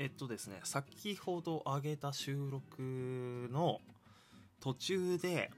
[0.00, 3.82] えっとですね先ほど上げた収録の
[4.58, 5.50] 途中で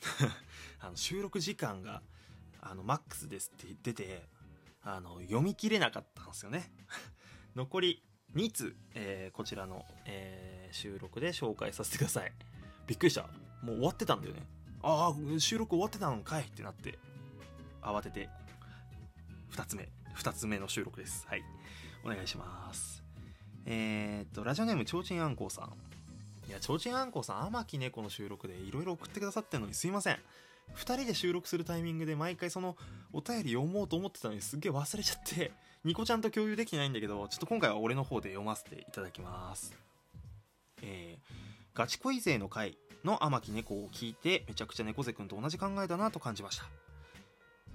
[0.80, 2.00] あの収録時間が
[2.62, 4.26] あのマックスですって出て
[4.80, 6.72] あの読み切れなかったんですよね。
[7.54, 8.02] 残り
[8.34, 12.32] 2通、えーこちらの、えー収録で紹介させてください。
[12.86, 13.22] びっくりした。
[13.62, 14.46] もう終わってたんだよね。
[14.82, 16.98] ああ収録終わってたのかいってなって
[17.82, 18.28] 慌てて
[19.50, 21.26] 2つ目2つ目の収録です。
[21.26, 21.44] はい。
[22.02, 23.05] お願いします。
[23.66, 25.72] えー、っとラジオネームちょうちんあんこうさん。
[26.48, 30.18] いやちょうちんあんこうさん天木猫の収録でいろいろ送ってくださってるのにすいません。
[30.74, 32.76] 2人で収録するタイミングで毎回その
[33.12, 35.52] お便り読もうと思ってたのにすっげえ忘れちゃって
[35.84, 39.74] ニコちゃんと共有できてないんだけどちょっと今回は俺の方で読ませていただきます。
[40.82, 46.66] えー、ガチ恋勢の回の天木猫を聞いてめちゃくちゃ猫背くんと同じ考えだなと感じました。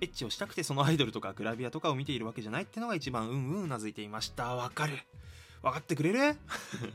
[0.01, 4.55] エッチをしたくてそのアイドルとかグラビアとかを見ているわけじゃないってのが一番うんうんうなずいていました。
[4.55, 4.97] わかる。
[5.61, 6.37] わかってくれる？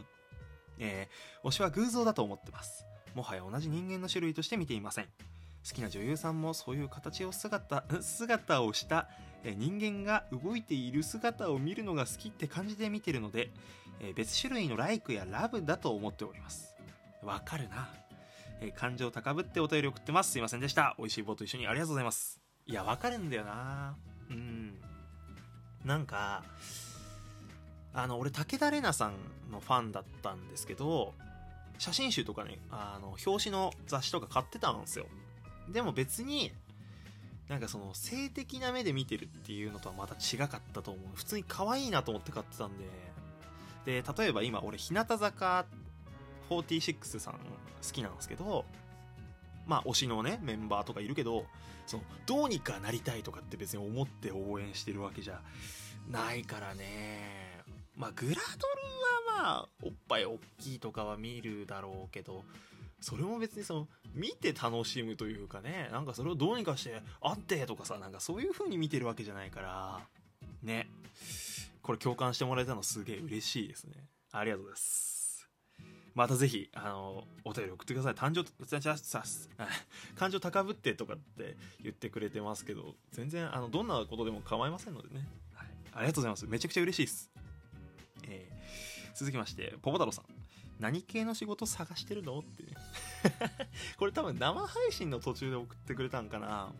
[0.79, 2.85] えー、推しは偶像だと思ってます。
[3.15, 5.07] もはや同じ人間の種類として見ていません。
[5.07, 9.09] 好きな女優さんもそういう形を姿 姿をした
[9.43, 13.51] えー人間が動いている姿を見るのが好きって感じで見てるので、
[14.01, 16.75] えー別種類のライクやラブだと思っております。
[17.23, 17.89] わかるな、
[18.61, 20.33] えー感情高ぶってお便り送ってます。
[20.33, 20.95] すいませんでした。
[20.99, 22.41] 美味しい棒と一緒にありがとうございます。
[22.67, 23.97] いやわかるんだよな。
[24.29, 24.79] うん。
[25.85, 26.43] なんか
[27.97, 29.15] あの俺武田玲奈さん
[29.51, 31.15] のファンだったんですけど
[31.79, 35.07] 写真集とかねあの表紙の雑誌とか買ってたんですよ。
[35.73, 36.53] でも別に
[37.49, 41.05] なんかその性的な目で見てるっていうのとはまた違かったと思う。
[41.15, 42.85] 普通に可愛いなと思って買ってたんで。
[43.87, 45.65] で例えば今俺日向坂
[46.51, 47.41] 46さん好
[47.93, 48.65] きなんですけど
[49.65, 51.47] まあ推しのねメンバーとかいるけど
[51.87, 55.41] そのどうにかなりたいとかって別に思って応援してるわけじゃ
[56.11, 57.56] ないからね。
[57.97, 58.41] まあグラドル
[59.39, 62.45] はまあおっぱい大きいとかは見るだろうけど
[63.01, 70.01] それも別にその見て楽しむというかねなんかそれをどうにかしてあってとかさなんかそういう風に見てるわけじゃないから
[70.63, 70.89] ね。
[71.83, 73.93] これ共感してもらえたのすげえ嬉しいですね。
[74.33, 75.49] ありがとうございます。
[76.15, 78.15] またぜひあのお便り送ってください。
[78.15, 78.45] 誕生
[80.17, 86.47] 感情高ぶってとかって言ってくれてますけど全然あのどんなことでも構いませんのでね、はい、ありがとうございます。
[86.47, 87.31] めちゃくちゃ嬉しいです。
[89.17, 90.25] 続きましてポポ太郎さん。
[90.79, 92.39] 何系の仕事探してるの？
[92.39, 92.65] って。
[93.97, 96.71] これ多分生配信の途中で送ってくれたんかな。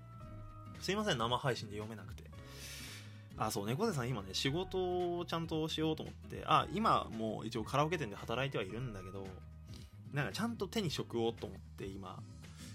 [0.81, 2.31] すいません生配信で読めなくて。
[3.39, 6.45] あそう猫背さん今ね仕事をちゃんとしようと思って。
[6.47, 9.27] あ今もう一応カラオケ店で働いてはいるんだけど
[10.13, 12.23] なんかちゃんと手に職をと思って今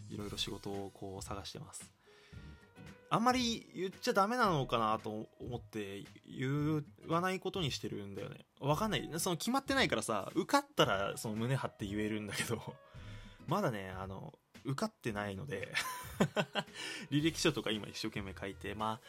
[0.09, 2.00] いろいろ仕事をこう探してます。
[3.13, 8.45] あんまり言っちゃダメなのかなと思って言わないことにしてるんだよね。
[8.61, 9.11] わかんない。
[9.17, 12.61] その決まってないからさ受かったらその胸張って言えるんだけど。
[13.47, 14.33] まだねあの
[14.63, 15.73] 受かってないので
[17.11, 18.99] 履歴書とか今一生懸命書いてまあ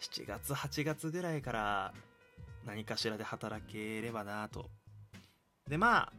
[0.00, 1.94] 7月8月ぐらいから
[2.66, 4.68] 何かしらで働ければなと。
[5.66, 6.12] でまあ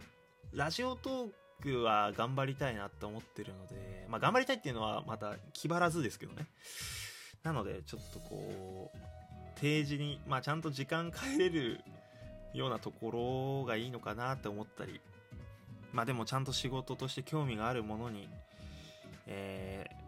[0.54, 6.47] ラジオトークは頑張りたいなって思ってるのでまあ頑張りたいっていうのはまた気張らずですけどね。
[7.44, 8.97] なのでちょっとこう
[9.59, 11.81] 定時にまあちゃんと時間変えれる
[12.53, 15.00] ようなところがいいのかなって思ったり
[15.94, 18.28] まあでもちゃんと仕事として興味があるものに
[19.28, 20.00] えー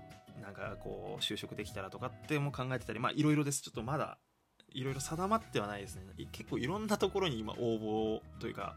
[0.42, 3.62] なんかこう就職できたらとかっても考えてたりまあいろいろです。
[3.62, 4.18] ちょっとまだ
[4.74, 6.04] いろいろ定まってはないですね。
[6.32, 8.76] 結構いろんなところに今応募というか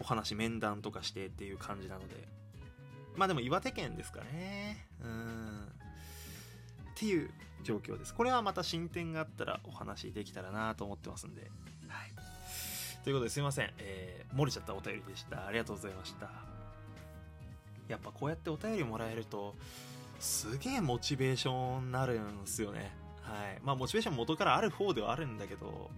[0.00, 2.28] お話面談とかしてっていう感じなので。
[3.16, 4.86] まあでも岩手県ですかね。
[5.04, 5.66] うん。
[6.92, 7.30] っていう
[7.62, 8.14] 状況です。
[8.14, 11.42] これはまた進展があったらお話できたらなと思ってますんで。
[11.88, 12.10] はい。
[13.04, 15.46] ということですいません、えー漏れちゃったお便りでした。
[15.46, 16.30] ありがとうございました。
[17.88, 19.54] やっぱこうやってお便りもらえると
[20.18, 22.92] すげえモチベーションになるんですよね。
[23.20, 23.60] はい。
[23.62, 25.90] まあモチベーション元からある方ではあるんだけど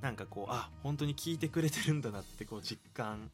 [0.00, 3.30] なんかこうあ本当に聞いてくれてるんだなってこう実感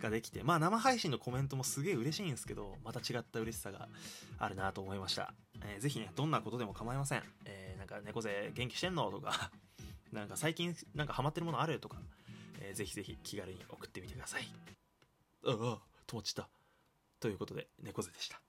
[0.00, 3.88] ができてまあ生配信のコメントもすげえ嬉しいんですけどまた違った嬉しさが
[4.38, 9.50] あるなと思いました、えーぜひねどんなことでも構いません、えーなんか猫背元気してんのとか
[10.12, 11.98] なんか最近なんかハマってるものあるとか、
[12.60, 14.48] えーぜひぜひ気軽に送ってみてください。
[15.46, 16.48] ああ止まっちゃった。
[17.20, 18.43] ということで猫背でした。